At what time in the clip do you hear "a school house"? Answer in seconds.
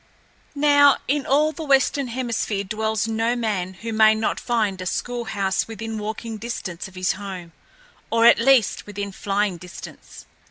4.81-5.67